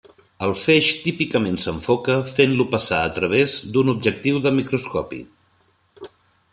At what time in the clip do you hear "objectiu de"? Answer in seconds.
3.97-4.57